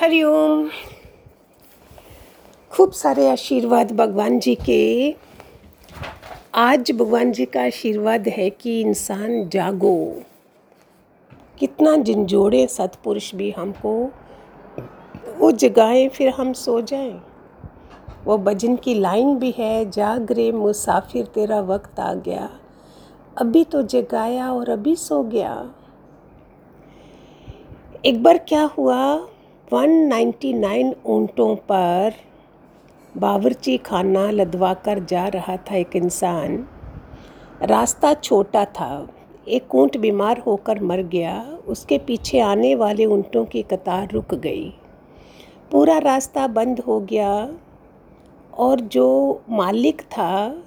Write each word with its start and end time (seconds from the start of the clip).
हरिओम 0.00 0.70
खूब 2.70 2.92
सारे 2.92 3.28
आशीर्वाद 3.28 3.92
भगवान 3.92 4.38
जी 4.38 4.54
के। 4.54 5.16
आज 6.54 6.92
भगवान 6.92 7.32
जी 7.32 7.44
का 7.44 7.62
आशीर्वाद 7.62 8.28
है 8.28 8.50
कि 8.50 8.80
इंसान 8.80 9.48
जागो। 9.48 10.22
कितना 11.58 11.96
झंझोड़े 11.96 12.66
सतपुरुष 12.66 13.34
भी 13.34 13.50
हमको 13.50 14.10
वो 15.38 15.52
जगाएँ, 15.52 16.08
फिर 16.08 16.28
हम 16.28 16.52
सो 16.52 16.80
जाएँ। 16.80 17.22
वो 18.24 18.38
भजन 18.38 18.76
की 18.76 18.94
लाइन 18.94 19.38
भी 19.38 19.50
है, 19.50 19.90
जाग 19.90 20.32
रे 20.32 20.52
मुसाफिर, 20.52 21.26
तेरा 21.26 21.60
वक्त 21.60 22.00
आ 22.00 22.14
गया। 22.14 22.50
अभी 23.38 23.64
तो 23.64 23.82
जगाया 23.82 24.52
और 24.52 24.70
अभी 24.70 24.96
सो 24.96 25.22
गया। 25.22 25.74
एक 28.04 28.22
बार 28.22 28.38
क्या 28.38 28.62
हुआ? 28.62 29.26
199 29.74 30.94
ऊँटों 31.06 31.56
पर 31.56 32.14
बावरची 33.16 33.76
खाना 33.78 34.30
लदवा 34.30 34.74
कर 34.74 34.98
जा 35.04 35.28
रहा 35.28 35.56
था 35.56 35.76
एक 35.76 35.96
इंसान। 35.96 36.68
रास्ता 37.62 38.14
छोटा 38.14 38.64
था। 38.64 39.08
एक 39.48 39.74
ऊँट 39.74 39.96
बीमार 39.96 40.38
होकर 40.38 40.80
मर 40.80 41.00
गया। 41.02 41.58
उसके 41.66 41.98
पीछे 41.98 42.40
आने 42.40 42.74
वाले 42.74 43.04
ऊँटों 43.06 43.44
की 43.44 43.62
कतार 43.62 44.08
रुक 44.12 44.34
गई। 44.34 44.70
पूरा 45.70 45.98
रास्ता 45.98 46.46
बंद 46.46 46.80
हो 46.80 47.00
गया 47.00 47.52
और 48.54 48.80
जो 48.80 49.40
मालिक 49.50 50.02
था, 50.02 50.62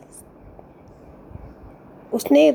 उसने 2.14 2.52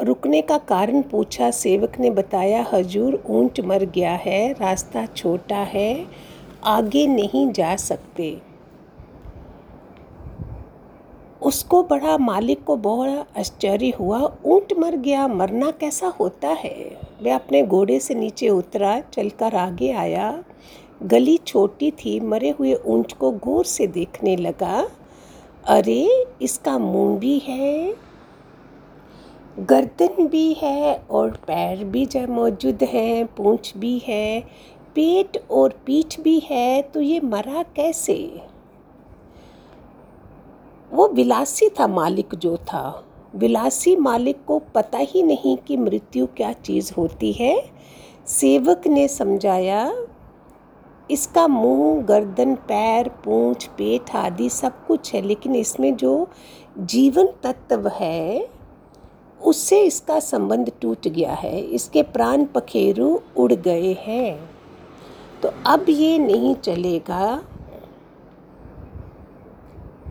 रुकने 0.00 0.42
का 0.42 0.58
कारण 0.58 1.02
पूछा 1.02 1.50
सेवक 1.50 1.98
ने 2.00 2.10
बताया, 2.10 2.66
हजूर, 2.72 3.22
ऊँट 3.26 3.60
मर 3.60 3.84
गया 3.84 4.12
है, 4.12 4.52
रास्ता 4.52 5.06
छोटा 5.06 5.56
है, 5.56 6.06
आगे 6.64 7.06
नहीं 7.06 7.52
जा 7.52 7.76
सकते। 7.76 8.38
उसको 11.42 11.82
बड़ा 11.82 12.18
मालिक 12.18 12.64
को 12.64 12.76
बहुत 12.76 13.26
आश्चर्य 13.38 13.90
हुआ, 13.90 14.32
ऊँट 14.44 14.72
मर 14.78 14.96
गया, 14.96 15.28
मरना 15.28 15.70
कैसा 15.70 16.06
होता 16.06 16.48
है? 16.48 16.98
वह 17.22 17.34
अपने 17.34 17.62
घोड़े 17.62 18.00
से 18.00 18.14
नीचे 18.14 18.48
उतरा, 18.48 19.00
चलकर 19.00 19.54
आगे 19.54 19.92
आया। 19.92 20.44
गली 21.02 21.36
छोटी 21.36 21.90
थी, 21.90 22.20
मरे 22.20 22.50
हुए 22.50 22.74
ऊँट 22.74 23.12
को 23.12 23.30
गौर 23.30 23.64
से 23.64 23.86
देखने 23.86 24.36
लगा। 24.36 24.88
अरे, 25.66 26.26
इसका 26.42 26.78
मुँह 26.78 27.18
भी 27.18 27.38
है? 27.38 28.05
गर्दन 29.58 30.26
भी 30.26 30.52
है 30.52 30.94
और 31.10 31.30
पैर 31.46 31.84
भी 31.84 32.08
मौजूद 32.28 32.82
हैं, 32.82 33.26
पूंछ 33.26 33.76
भी 33.76 33.98
है, 33.98 34.40
पेट 34.94 35.44
और 35.50 35.74
पीठ 35.86 36.20
भी 36.20 36.38
है 36.38 36.82
तो 36.82 37.00
ये 37.00 37.20
मरा 37.20 37.62
कैसे? 37.62 38.42
वो 40.92 41.08
विलासी 41.08 41.68
था 41.68 41.86
मालिक 41.86 42.34
जो 42.34 42.56
था। 42.56 43.04
विलासी 43.36 43.96
मालिक 43.96 44.44
को 44.44 44.58
पता 44.58 44.98
ही 44.98 45.22
नहीं 45.22 45.56
कि 45.56 45.76
मृत्यु 45.76 46.26
क्या 46.26 46.52
चीज़ 46.52 46.92
होती 46.94 47.32
है। 47.32 47.70
सेवक 48.26 48.86
ने 48.86 49.08
समझाया, 49.08 49.92
इसका 51.10 51.46
मुँह, 51.48 52.02
गर्दन, 52.02 52.54
पैर, 52.54 53.08
पूंछ, 53.08 53.66
पेट 53.66 54.10
आदि 54.10 54.48
सब 54.48 54.86
कुछ 54.86 55.14
है, 55.14 55.22
लेकिन 55.22 55.54
इसमें 55.54 55.96
जो 55.96 56.28
जीवन 56.78 57.26
तत्व 57.42 57.88
है 57.88 58.55
उससे 59.44 59.80
इसका 59.80 60.20
संबंध 60.20 60.72
टूट 60.82 61.08
गया 61.08 61.32
है, 61.32 61.60
इसके 61.60 62.02
प्राण 62.02 62.44
पखेरु 62.44 63.18
उड़ 63.36 63.52
गए 63.52 63.96
हैं। 64.00 64.50
तो 65.42 65.50
अब 65.66 65.86
ये 65.88 66.18
नहीं 66.18 66.54
चलेगा। 66.54 67.42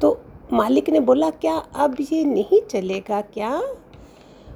तो 0.01 0.21
मालिक 0.53 0.89
ने 0.89 0.99
बोला, 0.99 1.29
क्या 1.29 1.55
अब 1.55 1.95
ये 2.11 2.23
नहीं 2.23 2.61
चलेगा 2.61 3.21
क्या? 3.21 3.61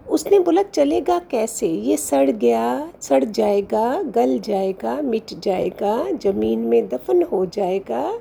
उसने 0.09 0.39
बोला, 0.39 0.61
चलेगा 0.61 1.19
कैसे? 1.19 1.67
ये 1.67 1.97
सड़ 1.97 2.31
गया, 2.31 2.91
सड़ 3.01 3.25
जाएगा, 3.25 4.01
गल 4.01 4.39
जाएगा, 4.39 5.01
मिट 5.01 5.39
जाएगा, 5.39 6.11
ज़मीन 6.11 6.59
में 6.59 6.89
दफन 6.89 7.23
हो 7.23 7.45
जाएगा। 7.45 8.19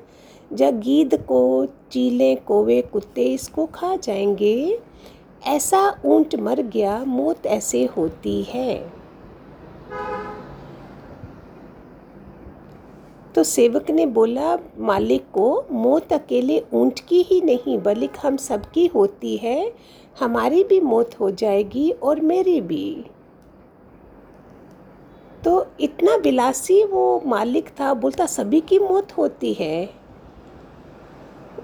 या 0.59 0.71
गीद 0.71 1.15
को, 1.15 1.65
चीले, 1.65 2.35
कोवे, 2.35 2.81
कुत्ते 2.81 3.23
इसको 3.23 3.65
खा 3.65 3.95
जाएँगे 3.95 4.79
ऐसा 5.45 6.01
ऊँट 6.05 6.35
मर 6.35 6.61
गया, 6.61 7.03
मौत 7.05 7.45
ऐसे 7.45 7.85
होती 7.85 8.43
है। 8.43 8.99
तो 13.35 13.43
सेवक 13.43 13.91
ने 13.91 14.05
बोला, 14.05 14.57
मालिक 14.77 15.23
को, 15.33 15.65
मौत 15.71 16.13
अकेले 16.13 16.63
ऊँट 16.73 16.99
की 16.99 17.21
ही 17.21 17.41
नहीं, 17.41 17.77
बल्कि 17.77 18.19
हम 18.23 18.37
सबकी 18.37 18.85
होती 18.85 19.37
है। 19.37 19.73
हमारी 20.19 20.63
भी 20.63 20.81
मौत 20.81 21.19
हो 21.19 21.31
जाएगी 21.31 21.91
और 21.91 22.19
मेरी 22.19 22.61
भी। 22.61 23.05
तो 25.43 25.67
इतना 25.79 26.17
बिलासी 26.17 26.83
वो 26.83 27.21
मालिक 27.25 27.69
था, 27.69 27.93
बोलता, 27.93 28.25
सभी 28.25 28.61
की 28.61 28.79
मौत 28.79 29.17
होती 29.17 29.53
है। 29.53 29.98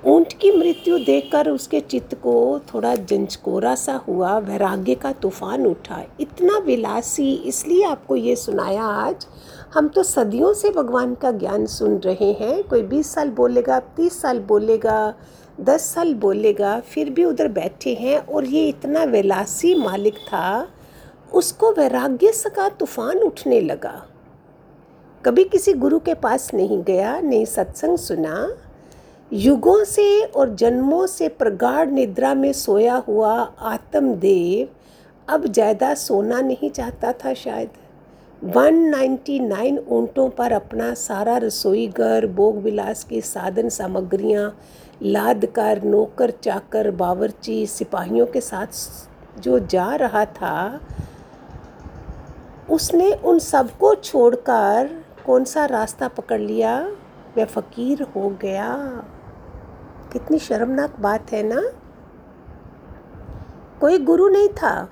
ऊँट 0.06 0.34
की 0.34 0.52
मृत्यु 0.52 0.98
देखकर 0.98 1.50
उसके 1.50 1.80
चित्त 1.80 2.14
को 2.16 2.60
थोड़ा 2.60 2.96
जंचकोरा 2.96 3.74
सा 3.76 3.94
हुआ, 3.94 4.38
वैराग्य 4.38 4.96
का 4.96 5.12
तूफ़ान 5.12 5.66
उठा। 5.66 6.02
इतना 6.20 6.58
विलासी, 6.58 7.34
इसलिए 7.34 7.84
आपको 7.84 8.16
ये 8.16 8.36
सुनाया 8.36 8.84
आज। 8.84 9.26
हम 9.74 9.88
तो 9.88 10.04
सदियों 10.04 10.54
से 10.54 10.70
भगवान 10.70 11.16
का 11.16 11.32
ज्ञान 11.32 11.66
सुन 11.66 11.98
रहे 11.98 12.32
हैं। 12.32 12.64
कोई 12.64 12.82
बीस 12.82 13.14
साल 13.14 13.30
बोलेगा, 13.30 13.80
तीस 13.80 14.22
साल 14.22 14.40
बोलेगा, 14.40 15.14
दस 15.62 15.86
साल 15.94 16.14
बोलेगा, 16.14 16.80
फिर 16.80 17.10
भी 17.10 17.26
उधर 17.26 17.48
बैठे 17.48 17.94
हैं 17.94 18.18
और 18.18 18.46
ये 18.46 18.68
इतना 18.70 19.04
विलासी 19.04 19.76
मालिक 19.76 20.16
था, 20.16 20.68
उसको 21.34 21.72
वैराग्य 21.72 22.32
का 22.48 22.70
तूफ़ान 22.70 23.18
उठने 23.18 23.62
लगा। 23.62 24.06
कभी 25.26 25.44
किसी 25.44 25.74
गुरु 25.74 26.00
के 26.00 26.14
पास 26.14 26.54
नहीं 26.54 26.84
गया, 26.84 27.20
नहीं 27.20 27.46
सत्संग 27.46 27.98
सुना। 27.98 28.48
युगों 29.36 29.84
से 29.84 30.22
और 30.22 30.54
जन्मों 30.56 31.06
से 31.08 31.28
प्रगाढ़ 31.30 31.90
निद्रा 31.90 32.34
में 32.34 32.52
सोया 32.54 32.96
हुआ 33.08 33.32
आत्मदेव 33.62 34.68
अब 35.28 35.46
ज़्यादा 35.46 35.94
सोना 35.94 36.40
नहीं 36.42 36.70
चाहता 36.70 37.12
था 37.14 37.34
शायद। 37.34 37.70
199 38.42 39.78
ऊँटों 39.90 40.30
पर 40.30 40.52
अपना 40.52 40.94
सारा 40.94 41.38
रसोई 41.38 41.88
घर 41.88 42.28
भोग 42.28 42.62
विलास 42.64 43.04
की 43.04 43.22
साधन 43.22 43.70
सामग्रियाँ, 43.70 44.56
लाद 45.04 45.46
कर, 45.46 45.82
नौकर, 45.84 46.32
चाकर, 46.44 46.92
बावरची, 46.92 47.66
सिपाहियों 47.68 48.26
के 48.26 48.42
साथ 48.42 49.40
जो 49.40 49.60
जा 49.60 49.96
रहा 49.96 50.26
था, 50.26 50.80
उसने 52.70 53.12
उन 53.12 53.40
सबको 53.40 53.94
छोड़कर 53.96 54.90
कौन 55.26 55.44
सा 55.44 55.66
रास्ता 55.66 56.08
पकड़ 56.08 56.42
लिया? 56.42 56.80
वह 57.38 57.46
फ़कीर 57.46 58.02
हो 58.16 58.30
गया। 58.42 58.72
कितनी 60.16 60.40
शर्मनाक 60.40 61.00
बात 61.00 61.32
है 61.32 61.44
ना। 61.44 61.62
कोई 63.82 63.98
गुरु 63.98 64.28
नहीं 64.28 64.50
था। 64.50 64.90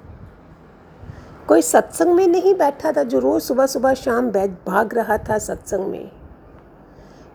कोई 1.48 1.62
सत्संग 1.62 2.14
में 2.14 2.28
नहीं 2.28 2.54
बैठा 2.54 2.92
था, 2.92 3.04
जो 3.04 3.20
रोज़ 3.20 3.44
सुबह 3.44 3.66
सुबह 3.66 3.94
शाम 3.94 4.32
बैठ 4.32 4.52
भाग 4.68 4.94
रहा 4.94 5.18
था 5.18 5.38
सत्संग 5.38 5.86
में। 5.86 6.12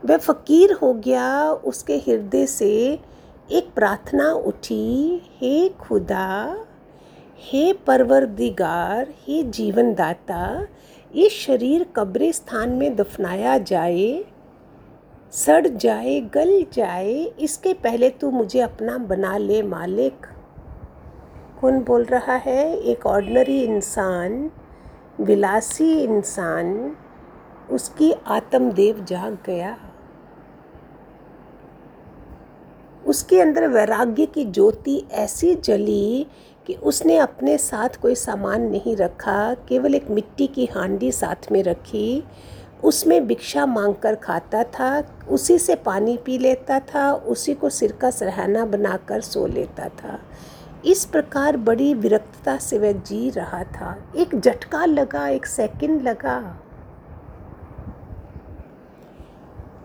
वह 0.04 0.16
फ़कीर 0.16 0.72
हो 0.72 0.94
गया, 0.94 1.52
उसके 1.52 1.96
हृदय 1.96 2.46
से 2.46 3.00
एक 3.50 3.74
प्रार्थना 3.74 4.32
उठी, 4.32 5.22
हे 5.36 5.68
खुदा, 5.68 6.56
हे 7.38 7.72
परवरदिगार, 7.72 9.08
हे 9.26 9.42
जीवनदाता 9.42 10.66
ये 11.14 11.28
शरीर 11.28 11.86
कब्रिस्तान 11.96 12.70
में 12.70 12.96
दफनाया 12.96 13.58
जाए 13.58 14.24
सड़ 15.32 15.68
जाए, 15.68 16.20
गल 16.20 16.66
जाए, 16.72 17.14
इसके 17.24 17.74
पहले 17.74 18.10
तू 18.10 18.30
मुझे 18.30 18.60
अपना 18.60 18.98
बना 18.98 19.36
ले 19.36 19.62
मालिक। 19.62 20.26
कौन 21.60 21.80
बोल 21.80 22.04
रहा 22.04 22.34
है? 22.34 22.78
एक 22.78 23.06
ऑर्डनरी 23.06 23.62
इंसान, 23.62 24.50
विलासी 25.20 26.00
इंसान, 26.00 26.96
उसकी 27.70 28.12
आत्मदेव 28.12 29.04
जाग 29.04 29.38
गया। 29.46 29.78
उसके 33.06 33.40
अंदर 33.40 33.68
वैराग्य 33.68 34.26
की 34.26 34.44
ज्योति 34.44 35.06
ऐसी 35.12 35.54
जली 35.54 36.26
कि 36.66 36.74
उसने 36.74 37.16
अपने 37.16 37.58
साथ 37.58 37.88
कोई 37.88 38.14
सामान 38.14 38.62
नहीं 38.62 38.96
रखा, 38.96 39.54
केवल 39.54 39.94
एक 39.94 40.10
मिट्टी 40.10 40.46
की 40.46 40.66
हांडी 40.66 41.12
साथ 41.12 41.52
में 41.52 41.62
रखी। 41.62 42.24
उसमें 42.84 43.26
भिक्षा 43.26 43.66
मांग 43.66 43.94
कर 43.94 44.14
खाता 44.14 44.62
था, 44.64 45.02
उसी 45.30 45.58
से 45.58 45.74
पानी 45.74 46.16
पी 46.16 46.38
लेता 46.38 46.78
था, 46.80 47.12
उसी 47.12 47.54
को 47.54 47.70
सिर 47.70 47.92
का 47.92 48.10
सरहाना 48.10 48.64
बनाकर 48.64 49.20
सो 49.20 49.46
लेता 49.46 49.88
था। 49.88 50.18
इस 50.84 51.04
प्रकार 51.04 51.56
बड़ी 51.56 51.94
विरक्तता 51.94 52.56
से 52.56 52.78
वह 52.78 52.92
जी 52.92 53.30
रहा 53.30 53.62
था। 53.64 53.96
एक 54.16 54.40
झटका 54.40 54.84
लगा, 54.84 55.28
एक 55.28 55.46
सेकंड 55.46 56.02
लगा। 56.02 56.58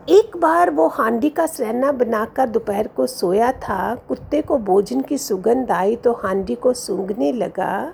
एक 0.09 0.37
बार 0.37 0.69
वो 0.69 0.87
हांडी 0.87 1.29
का 1.29 1.45
सहना 1.45 1.91
बनाकर 1.91 2.49
दोपहर 2.49 2.87
को 2.87 3.07
सोया 3.07 3.51
था, 3.51 3.95
कुत्ते 3.95 4.41
को 4.41 4.57
भोजन 4.57 5.01
की 5.01 5.17
सुगंध 5.17 5.71
आई 5.71 5.95
तो 5.95 6.13
हांडी 6.13 6.55
को 6.55 6.73
सूंघने 6.73 7.31
लगा, 7.31 7.93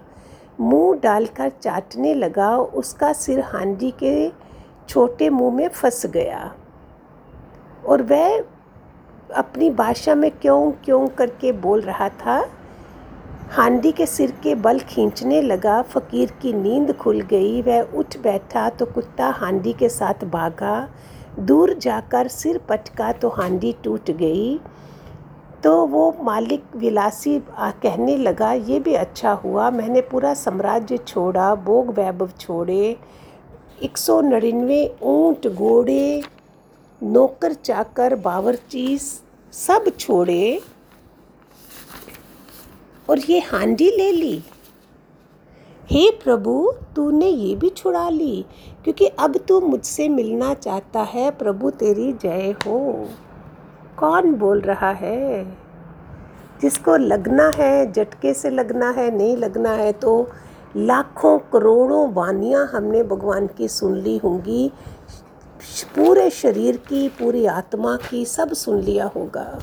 मुँह 0.59 0.99
डालकर 0.99 1.49
चाटने 1.61 2.13
लगा, 2.13 2.57
उसका 2.57 3.13
सिर 3.13 3.39
हांडी 3.39 3.91
के 3.91 4.31
छोटे 4.89 5.29
मुँह 5.29 5.55
में 5.55 5.67
फंस 5.67 6.05
गया। 6.05 6.53
और 7.87 8.01
वह 8.01 8.39
अपनी 9.35 9.69
भाषा 9.69 10.15
में 10.15 10.29
क्यों 10.31 10.71
क्यों 10.85 11.07
करके 11.07 11.51
बोल 11.51 11.81
रहा 11.81 12.09
था? 12.09 12.45
हांडी 13.51 13.91
के 13.91 14.05
सिर 14.05 14.31
के 14.43 14.55
बल 14.55 14.79
खींचने 14.79 15.41
लगा, 15.41 15.81
फकीर 15.81 16.31
की 16.41 16.53
नींद 16.53 16.91
खुल 16.93 17.21
गई। 17.21 17.61
वह 17.61 17.97
उठ 17.97 18.17
बैठा 18.17 18.69
तो 18.69 18.85
कुत्ता 18.85 19.27
हांडी 19.29 19.73
के 19.73 19.89
साथ 19.89 20.25
भागा। 20.25 20.87
दूर 21.39 21.73
जाकर 21.73 22.27
सिर 22.27 22.57
पटका 22.69 23.11
तो 23.11 23.29
हांडी 23.29 23.75
टूट 23.83 24.11
गई। 24.11 24.59
तो 25.63 25.85
वो 25.87 26.15
मालिक 26.21 26.63
विलासी 26.75 27.39
कहने 27.51 28.17
लगा, 28.17 28.51
ये 28.53 28.79
भी 28.79 28.93
अच्छा 28.93 29.31
हुआ, 29.33 29.69
मैंने 29.69 30.01
पूरा 30.01 30.33
साम्राज्य 30.33 30.97
छोड़ा, 30.97 31.55
भोग 31.55 31.89
वैभव 31.89 32.29
छोड़े। 32.39 32.97
एक 33.83 33.97
सौ 33.97 34.21
नड़िनवे 34.21 34.95
ऊँट, 35.01 35.47
घोड़े, 35.47 36.23
नौकर, 37.03 37.53
चाकर 37.53 38.15
बावरची 38.15 38.97
सब 39.53 39.85
छोड़े 39.99 40.61
और 43.09 43.19
ये 43.19 43.39
हांडी 43.39 43.89
ले 43.97 44.11
ली। 44.11 44.43
हे 45.85 46.11
प्रभु, 46.11 46.73
तूने 46.95 47.27
ये 47.27 47.55
भी 47.55 47.69
छुड़ा 47.69 48.09
ली, 48.09 48.45
क्योंकि 48.83 49.05
अब 49.05 49.37
तू 49.37 49.59
मुझसे 49.59 50.09
मिलना 50.09 50.53
चाहता 50.53 50.99
है, 50.99 51.31
प्रभु 51.31 51.69
तेरी 51.69 52.13
जय 52.13 52.55
हो। 52.65 53.07
कौन 53.99 54.33
बोल 54.33 54.61
रहा 54.61 54.91
है? 54.91 55.45
जिसको 56.61 56.97
लगना 56.97 57.51
है, 57.55 57.91
झटके 57.91 58.33
से 58.33 58.49
लगना 58.49 58.89
है, 58.89 59.17
नहीं 59.17 59.37
लगना 59.37 59.69
है 59.69 59.93
तो 59.93 60.29
लाखों 60.75 61.39
करोड़ों 61.39 62.13
वानियाँ 62.13 62.67
हमने 62.67 63.03
भगवान 63.03 63.47
की 63.47 63.67
सुन 63.67 63.95
ली 63.95 64.17
होंगी। 64.17 64.71
पूरे 65.95 66.29
शरीर 66.29 66.77
की, 66.77 67.09
पूरी 67.09 67.45
आत्मा 67.45 67.97
की 68.09 68.25
सब 68.25 68.53
सुन 68.53 68.79
लिया 68.79 69.05
होगा। 69.05 69.59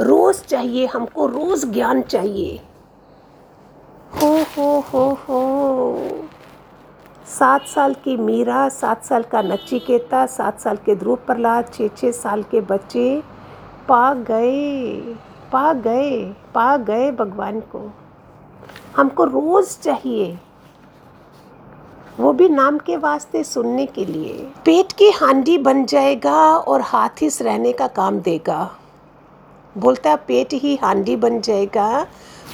रोज़ 0.00 0.44
चाहिए 0.44 0.86
हमको, 0.86 1.26
रोज़ 1.26 1.66
ज्ञान 1.66 2.02
चाहिए। 2.02 2.60
हो 4.22 4.44
हो 4.58 4.80
हो 4.80 5.18
हो। 5.28 5.98
सात 7.26 7.62
साल 7.62 7.94
की 7.94 8.16
मीरा, 8.16 8.68
सात 8.68 9.04
साल 9.04 9.22
का 9.22 9.42
नचिकेता 9.42 10.26
सात 10.26 10.60
साल 10.60 10.76
के 10.76 10.96
ध्रुव 10.96 11.16
प्रहलाद 11.16 11.72
छः 11.74 11.88
छः 11.88 12.10
साल 12.12 12.42
के 12.42 12.60
बच्चे 12.60 13.22
पा 13.88 14.14
गए 14.14 15.00
पा 15.52 15.72
गए 15.72 16.34
पा 16.54 16.76
गए 16.76 17.10
भगवान 17.10 17.60
को। 17.60 17.90
हमको 18.96 19.24
रोज़ 19.24 19.80
चाहिए। 19.80 20.38
वो 22.20 22.32
भी 22.32 22.48
नाम 22.48 22.78
के 22.78 22.96
वास्ते 22.96 23.44
सुनने 23.44 23.86
के 23.86 24.04
लिए। 24.04 24.52
पेट 24.64 24.92
की 24.92 25.10
हांडी 25.10 25.58
बन 25.58 25.84
जाएगा 25.84 26.56
और 26.56 26.80
हाथ 26.80 27.08
हिस 27.20 27.42
रहने 27.42 27.72
का 27.72 27.86
काम 27.86 28.20
देगा। 28.20 28.76
बोलता 29.78 30.10
है, 30.10 30.16
पेट 30.16 30.52
ही 30.52 30.76
हांडी 30.76 31.16
बन 31.16 31.40
जाएगा 31.40 32.06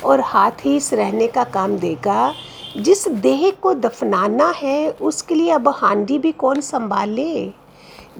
और 0.05 0.21
हाथ 0.21 0.51
ही 0.51 0.81
रहने 0.93 1.27
का 1.27 1.45
काम 1.45 1.77
देगा। 1.77 2.35
जिस 2.77 3.09
देह 3.09 3.53
को 3.63 3.75
दफनाना 3.75 4.49
है, 4.57 4.91
उसके 4.91 5.35
लिए 5.35 5.51
अब 5.51 5.69
हांडी 5.69 6.19
भी 6.19 6.33
कौन 6.33 6.61
संभाले? 6.61 7.53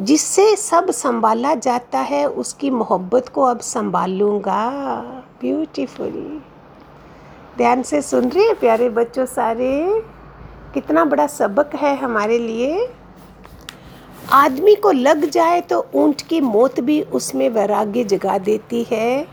जिससे 0.01 0.57
सब 0.57 0.91
संभाला 0.91 1.55
जाता 1.55 1.99
है, 1.99 2.27
उसकी 2.27 2.71
मोहब्बत 2.71 3.29
को 3.29 3.43
अब 3.43 3.61
संभालूँगा 3.61 4.71
ब्यूटीफुली 5.41 6.43
ध्यान 7.59 7.83
से 7.83 8.01
सुन 8.03 8.29
रहे 8.29 8.53
प्यारे 8.55 8.89
बच्चों 8.89 9.27
सारे? 9.27 10.03
कितना 10.75 11.05
बड़ा 11.05 11.27
सबक 11.27 11.75
है 11.75 11.97
हमारे 11.97 12.39
लिए। 12.39 12.89
आदमी 14.33 14.75
को 14.75 14.91
लग 14.91 15.25
जाए 15.25 15.61
तो 15.61 15.87
ऊँट 15.95 16.23
की 16.23 16.41
मौत 16.41 16.81
भी 16.81 17.01
उसमें 17.03 17.49
वैराग्य 17.51 18.05
जगा 18.05 18.37
देती 18.39 18.83
है। 18.91 19.27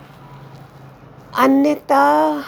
अन्यथा 1.37 2.43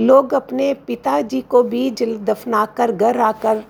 लोग 0.00 0.34
अपने 0.34 0.72
पिताजी 0.74 1.40
को 1.40 1.62
भी 1.62 1.90
जल 1.90 2.16
दफनाकर, 2.18 2.92
घर 2.92 3.20
आकर 3.20 3.62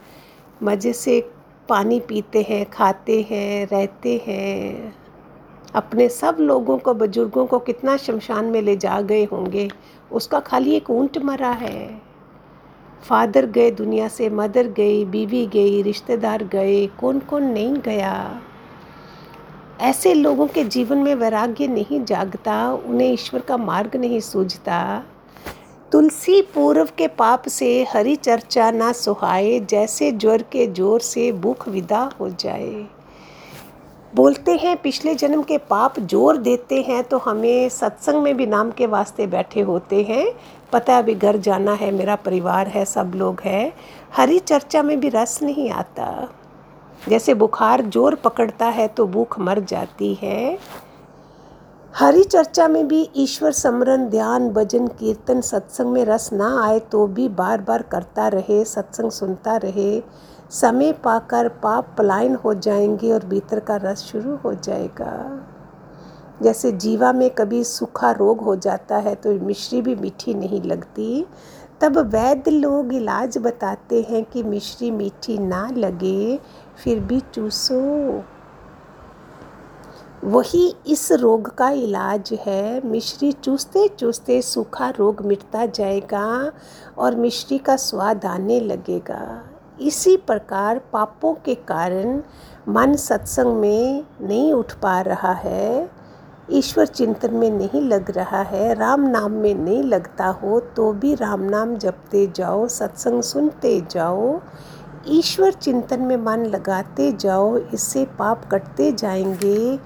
मज़े 0.63 0.93
से 0.93 1.21
पानी 1.69 2.01
पीते 2.01 2.47
हैं, 2.49 2.65
खाते 2.71 3.21
हैं, 3.31 3.67
रहते 3.67 4.23
हैं। 4.27 5.02
अपने 5.75 6.09
सब 6.09 6.37
लोगों 6.41 6.79
को, 6.79 6.95
बुज़ुर्गों 6.95 7.47
को 7.47 7.59
कितना 7.59 7.97
शमशान 7.97 8.45
में 8.45 8.63
ले 8.63 8.77
जा 8.77 9.01
गए 9.01 9.25
होंगे। 9.25 9.71
उसका 10.13 10.41
खाली 10.41 10.75
एक 10.75 10.91
ऊँट 10.91 11.19
मरा 11.19 11.51
है। 11.51 12.01
फादर 13.09 13.47
गए 13.47 13.71
दुनिया 13.71 14.09
से, 14.09 14.31
मदर 14.31 14.67
गई, 14.67 15.05
बीवी 15.05 15.47
गई, 15.47 15.83
रिश्तेदार 15.83 16.45
गए 16.45 16.87
कौन 16.87 17.19
कौन 17.19 17.43
नहीं 17.43 17.75
गया। 17.75 18.41
ऐसे 19.81 20.15
लोगों 20.15 20.47
के 20.47 20.65
जीवन 20.65 20.99
में 20.99 21.15
वैराग्य 21.15 21.67
नहीं 21.67 22.05
जागता, 22.05 22.73
उन्हें 22.73 23.13
ईश्वर 23.13 23.41
का 23.41 23.57
मार्ग 23.57 23.97
नहीं 23.97 24.21
सूझता। 24.21 25.05
तुलसी 25.93 26.43
पूर्व 26.43 26.89
के 26.99 27.09
पाप 27.09 27.49
से 27.49 27.87
हरी 27.91 28.17
चर्चा 28.17 28.71
ना 28.71 28.93
सुहाए, 28.93 29.61
जैसे 29.61 30.13
ज्वर 30.13 30.43
के 30.43 30.67
ज़ोर 30.67 31.01
से 31.01 31.33
भूख 31.33 31.69
विदा 31.69 32.11
हो 32.21 32.29
जाए। 32.31 32.87
बोलते 34.13 34.53
हैं, 34.53 34.77
पिछले 34.77 35.15
जन्म 35.15 35.43
के 35.43 35.57
पाप 35.61 35.99
ज़ोर 36.01 36.37
देते 36.39 36.81
हैं 36.83 37.03
तो 37.05 37.19
हमें 37.19 37.69
सत्संग 37.69 38.23
में 38.23 38.37
भी 38.37 38.47
नाम 38.47 38.71
के 38.71 38.87
वास्ते 38.87 39.27
बैठे 39.27 39.61
होते 39.61 40.03
हैं। 40.03 40.27
पता 40.73 40.93
है, 40.93 41.03
अभी 41.03 41.15
घर 41.15 41.37
जाना 41.39 41.73
है, 41.73 41.91
मेरा 41.91 42.17
परिवार 42.17 42.69
है, 42.69 42.85
सब 42.85 43.13
लोग 43.15 43.41
हैं। 43.41 43.73
हरी 44.17 44.39
चर्चा 44.41 44.83
में 44.83 44.99
भी 45.01 45.09
रस 45.09 45.39
नहीं 45.43 45.71
आता। 45.71 46.29
जैसे 47.09 47.35
बुखार 47.35 47.83
ज़ोर 47.85 48.15
पकड़ता 48.15 48.67
है 48.69 48.87
तो 48.89 49.07
भूख 49.07 49.39
मर 49.41 49.61
जाती 49.61 50.13
है। 50.15 50.59
हरी 51.95 52.23
चर्चा 52.25 52.67
में 52.69 52.87
भी 52.89 53.09
ईश्वर 53.17 53.53
समरण, 53.53 54.09
ध्यान, 54.09 54.49
भजन, 54.51 54.87
कीर्तन, 54.91 55.41
सत्संग 55.43 55.93
में 55.93 56.05
रस 56.05 56.29
ना 56.33 56.49
आए 56.63 56.79
तो 56.83 57.07
भी 57.09 57.29
बार 57.31 57.61
बार 57.61 57.83
करता 57.83 58.29
रहे, 58.29 58.65
सत्संग 58.65 59.11
सुनता 59.11 59.57
रहे। 59.57 60.03
समय 60.53 60.93
पाकर 60.93 61.49
पाप 61.49 61.95
पलायन 61.99 62.35
हो 62.35 62.55
जाएँगे 62.55 63.13
और 63.13 63.25
भीतर 63.25 63.61
का 63.61 63.77
रस 63.77 63.99
शुरू 63.99 64.37
हो 64.37 64.55
जाएगा। 64.55 65.47
जैसे 66.43 66.73
जीवा 66.73 67.13
में 67.13 67.31
कभी 67.31 67.63
सूखा 67.65 68.11
रोग 68.11 68.41
हो 68.41 68.57
जाता 68.57 68.97
है 68.97 69.15
तो 69.15 69.33
मिश्री 69.33 69.83
भी 69.83 69.95
मीठी 69.95 70.35
नहीं 70.35 70.61
लगती। 70.63 71.27
तब 71.81 71.99
वैद्य 71.99 72.51
लोग 72.51 72.93
इलाज 72.95 73.39
बताते 73.39 74.03
हैं 74.03 74.25
कि 74.25 74.43
मिश्री 74.43 74.91
मीठी 74.91 75.39
ना 75.39 75.69
लगे, 75.77 76.39
फिर 76.85 77.01
भी 77.01 77.21
चूसो। 77.35 78.25
वही 80.25 80.75
इस 80.87 81.13
रोग 81.13 81.55
का 81.55 81.71
इलाज 81.71 82.33
है। 82.47 82.87
मिश्री 82.87 83.33
चूसते 83.33 83.89
चूसते 83.89 84.43
सूखा 84.43 84.89
रोग 84.91 85.23
मिटता 85.23 85.67
जाएगा 85.67 86.53
और 86.99 87.17
मिश्री 87.17 87.59
का 87.59 87.77
स्वाद 87.77 88.25
आने 88.25 88.61
लगेगा। 88.61 89.52
इसी 89.83 90.17
प्रकार 90.17 90.79
पापों 90.93 91.35
के 91.35 91.55
कारण 91.55 92.21
मन 92.69 92.95
सत्संग 92.95 93.57
में 93.57 94.05
नहीं 94.21 94.53
उठ 94.53 94.73
पा 94.73 95.01
रहा 95.01 95.33
है। 95.33 95.91
ईश्वर 96.51 96.87
चिंतन 96.87 97.35
में 97.35 97.51
नहीं 97.51 97.81
लग 97.81 98.11
रहा 98.11 98.43
है। 98.43 98.75
राम 98.75 99.01
नाम 99.01 99.33
में 99.33 99.55
नहीं 99.55 99.83
लगता 99.83 100.27
हो 100.27 100.61
तो 100.77 100.93
भी 100.93 101.15
राम 101.15 101.43
नाम 101.43 101.77
जपते 101.77 102.27
जाओ, 102.37 102.67
सत्संग 102.69 103.23
सुनते 103.23 103.81
जाओ, 103.91 104.41
ईश्वर 105.09 105.53
चिंतन 105.53 106.01
में 106.01 106.17
मन 106.17 106.45
लगाते 106.47 107.11
जाओ, 107.13 107.57
इससे 107.57 108.05
पाप 108.19 108.45
कटते 108.53 108.93
जाएँगे 108.93 109.79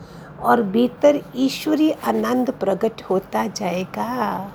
और 0.42 0.62
भीतर 0.62 1.20
ईश्वरी 1.36 1.90
आनंद 1.90 2.50
प्रकट 2.50 3.02
होता 3.10 3.46
जाएगा। 3.46 4.50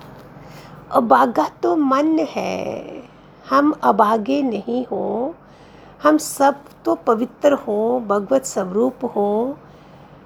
अबागा 0.92 1.48
तो 1.64 1.76
मन 1.76 2.18
है। 2.30 3.11
हम 3.52 3.74
अबागे 3.84 4.42
नहीं 4.42 4.86
हों। 4.86 5.32
हम 6.04 6.18
सब 6.18 6.64
तो 6.86 6.96
पवित्र 6.96 7.54
हों, 7.54 8.08
भगवत 8.08 8.46
स्वरूप 8.46 9.06
हों। 9.16 9.54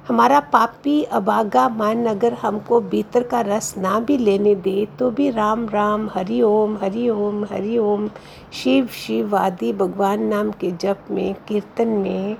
हमारा 0.08 0.39
पापी 0.39 1.03
अबागा 1.03 1.67
मन 1.70 2.05
अगर 2.05 2.34
हमको 2.34 2.79
भीतर 2.82 3.24
का 3.24 3.41
रस 3.41 3.74
ना 3.77 4.00
भी 4.00 4.17
लेने 4.17 4.55
दे 4.55 4.88
तो 5.00 5.10
भी 5.12 5.29
राम 5.29 5.67
राम, 5.70 6.10
हरि 6.13 6.41
ओम 6.41 6.77
हरि 6.77 7.10
ओम 7.10 7.44
हरि 7.46 7.77
ओम, 7.77 8.08
शिव 8.53 8.88
शिव 8.88 9.36
आदि 9.36 9.74
भगवान 9.74 10.24
नाम 10.24 10.51
के 10.51 10.72
जप 10.72 11.05
में, 11.12 11.36
कीर्तन 11.48 11.88
में, 11.88 12.38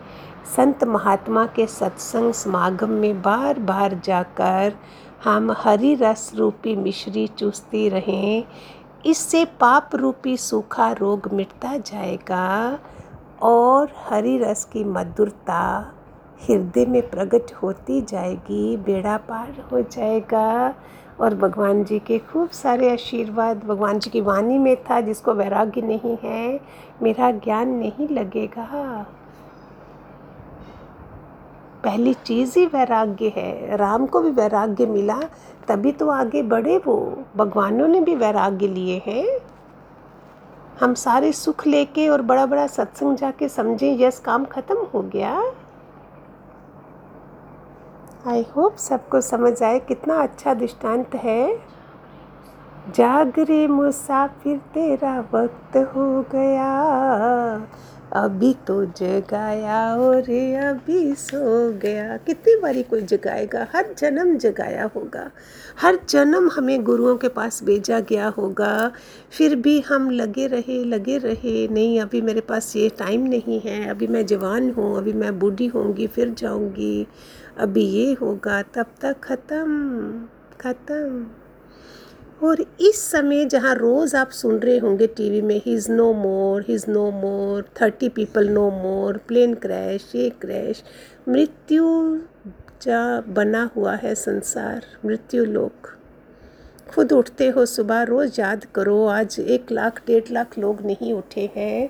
संत 0.56 0.84
महात्मा 0.84 1.46
के 1.46 1.66
सत्संग 1.68 2.34
समागम 2.34 2.90
में 2.90 3.22
बार 3.22 3.60
बार 3.60 4.00
जाकर 4.06 4.74
हम 5.24 5.52
हरि 5.58 5.96
रस 5.96 6.32
रूपी 6.36 6.76
मिश्री 6.76 7.28
चूसते 7.28 7.88
रहें। 7.90 8.44
इससे 9.06 9.46
पाप 9.46 9.90
रूपी 9.96 10.38
सूखा 10.38 10.92
रोग 10.92 11.30
मिटता 11.34 11.78
जाएगा 11.78 12.80
और 13.42 13.94
हरी 14.10 14.38
रस 14.38 14.66
की 14.66 14.84
मधुरता 14.84 15.92
हृदय 16.44 16.86
में 16.86 17.10
प्रकट 17.10 17.54
होती 17.54 18.02
जाएगी, 18.02 18.78
बेड़ा 18.78 19.18
पार 19.18 19.70
हो 19.72 19.82
जाएगा। 19.82 20.76
और 21.20 21.36
भगवान 21.36 21.84
जी 21.84 22.00
के 22.00 22.20
खूब 22.20 22.50
सारे 22.50 22.92
आशीर्वाद, 22.94 23.64
भगवान 23.64 24.00
जी 24.00 24.10
की 24.10 24.22
वाणी 24.22 24.58
में 24.58 24.84
था, 24.84 25.02
जिसको 25.02 25.34
वैराग्य 25.34 25.82
नहीं 25.82 26.18
है, 26.24 26.60
मेरा 27.02 27.32
ज्ञान 27.32 27.70
नहीं 27.70 28.08
लगेगा। 28.08 29.06
पहली 31.86 32.14
चीज़ 32.14 32.60
ही 32.60 32.66
वैराग्य 32.66 33.34
है। 33.36 33.78
राम 33.78 34.06
को 34.06 34.22
भी 34.22 34.30
वैराग्य 34.30 34.86
मिला, 34.86 35.20
तभी 35.68 35.92
तो 35.92 36.10
आगे 36.10 36.44
बढ़े 36.44 36.78
वो। 36.78 37.24
भगवानों 37.36 37.88
ने 37.88 38.02
भी 38.02 38.16
वैराग्य 38.16 38.68
लिए 38.68 39.02
हैं। 39.06 39.26
हम 40.80 40.94
सारे 40.94 41.32
सुख 41.32 41.68
लेके 41.68 42.10
और 42.10 42.22
बड़ा 42.22 42.46
बड़ा 42.46 42.68
सत्संग 42.68 43.18
जाके 43.18 43.50
समझें, 43.50 44.00
यस, 44.00 44.20
काम 44.20 44.46
ख़त्म 44.46 44.78
हो 44.94 45.02
गया। 45.02 45.52
आई 48.28 48.46
होप 48.56 48.76
सबको 48.76 49.22
समझ 49.22 49.64
आए 49.64 49.80
कितना 49.80 50.22
अच्छा 50.22 50.54
दृष्टांत 50.54 51.16
है। 51.16 51.58
जागरे 52.96 53.68
मुसाफिर, 53.68 54.58
तेरा 54.58 55.20
वक्त 55.34 55.78
हो 55.78 56.26
गया। 56.32 56.72
अभी 58.16 58.54
तो 58.68 58.86
जगाया 58.86 59.96
और 59.96 60.30
अभी 60.64 61.16
सो 61.16 61.72
गया। 61.72 62.18
कितनी 62.18 62.56
बारी 62.62 62.84
कोई 62.84 63.02
जगाएगा, 63.02 63.68
हर 63.74 63.94
जन्म 63.98 64.38
जगाया 64.38 64.90
होगा। 64.96 65.32
हर 65.80 66.00
जन्म 66.10 66.50
हमें 66.50 66.84
गुरुओं 66.84 67.16
के 67.16 67.28
पास 67.28 67.64
भेजा 67.64 68.00
गया 68.00 68.28
होगा। 68.28 68.92
फिर 69.38 69.56
भी 69.56 69.80
हम 69.82 70.10
लगे 70.10 70.48
रहे 70.48 70.84
लगे 70.84 71.18
रहे, 71.18 71.68
नहीं, 71.68 72.02
अभी 72.02 72.22
मेरे 72.22 72.42
पास 72.42 72.76
ये 72.76 72.90
टाइम 72.90 73.28
नहीं 73.28 73.60
है, 73.60 73.90
अभी 73.90 74.08
मैं 74.08 74.26
जवान 74.26 74.72
हूँ, 74.72 74.98
अभी 74.98 75.14
मैं 75.14 75.40
बूढ़ी 75.40 75.68
होंगी, 75.68 76.08
फिर 76.08 76.30
जाऊँगी। 76.30 77.08
अभी 77.58 77.82
ये 77.82 78.14
होगा, 78.14 78.62
तब 78.62 78.86
तक 79.02 79.20
ख़त्म 79.24 80.28
ख़त्म। 80.62 81.26
और 82.44 82.62
इस 82.82 83.02
समय 83.12 83.46
जहाँ 83.46 83.76
रोज़ 83.76 84.16
आप 84.18 84.30
सुन 84.30 84.60
रहे 84.60 84.78
होंगे 84.78 85.08
टीवी 85.08 85.42
में 85.42 85.62
he 85.66 85.74
is 85.74 85.92
no 85.92 86.14
more 86.14 86.66
he 86.68 86.74
is 86.74 86.90
no 86.92 87.12
more 87.12 87.66
thirty 87.82 88.10
people 88.10 88.50
no 88.50 88.70
more 88.72 89.18
plane 89.18 89.54
crash 89.54 90.12
ये 90.16 90.30
क्रैश 90.30 90.84
मृत्यु 91.30 91.86
जा 92.82 93.22
बना 93.22 93.70
हुआ 93.76 93.96
है 93.96 94.16
संसार, 94.16 94.86
मृत्यु 95.06 95.46
लोक। 95.46 95.88
खुद 96.90 97.12
उठते 97.12 97.48
हो 97.50 97.66
सुबह, 97.66 98.02
रोज़ 98.04 98.42
याद 98.42 98.66
करो, 98.66 99.06
आज 99.06 99.40
एक 99.40 99.72
लाख, 99.72 100.02
डेढ़ 100.08 100.32
लाख 100.32 100.58
लोग 100.60 100.82
नहीं 100.82 101.14
उठे 101.14 101.50
हैं। 101.56 101.90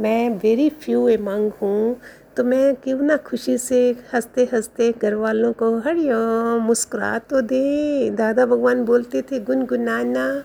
मैं 0.00 0.28
वेरी 0.30 0.68
फ्यू 0.70 1.08
एमंग 1.08 1.52
हूँ 1.62 1.96
तो 2.36 2.44
मैं 2.44 2.74
क्यों 2.74 3.00
ना 3.00 3.16
खुशी 3.16 3.58
से 3.58 3.96
हँसते 4.14 4.48
हँसते 4.52 4.94
घर 5.02 5.14
वालों 5.14 5.52
को 5.52 5.78
हरिओम 5.78 6.62
मुस्कुरा 6.62 7.18
तो 7.18 7.40
दे। 7.40 8.10
दादा 8.10 8.46
भगवान 8.46 8.84
बोलते 8.84 9.22
थे, 9.22 9.40
गुनगुनाना, 9.40 10.44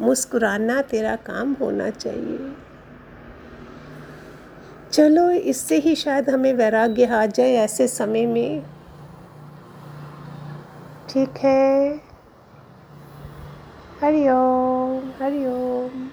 मुस्कुराना, 0.00 0.82
तेरा 0.82 1.16
काम 1.16 1.52
होना 1.52 1.90
चाहिए। 1.90 2.52
चलो, 4.92 5.30
इससे 5.30 5.76
ही 5.76 5.94
शायद 5.94 6.30
हमें 6.30 6.52
वैराग्य 6.54 7.06
आ 7.06 7.26
जाए 7.26 7.52
ऐसे 7.52 7.88
समय 7.88 8.26
में। 8.26 8.62
ठीक 11.08 11.38
है। 11.38 11.96
हरिओम 14.00 15.10
हरिओम 15.22 16.08